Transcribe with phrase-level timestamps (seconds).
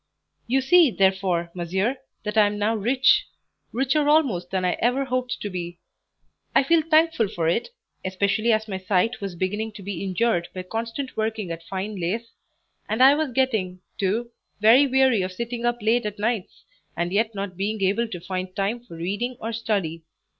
[0.47, 3.27] "You see, therefore, monsieur, that I am now rich;
[3.71, 5.77] richer almost than I ever hoped to be:
[6.55, 7.69] I feel thankful for it,
[8.03, 12.31] especially as my sight was beginning to be injured by constant working at fine lace;
[12.89, 16.63] and I was getting, too, very weary of sitting up late at nights,
[16.97, 20.01] and yet not being able to find time for reading or study.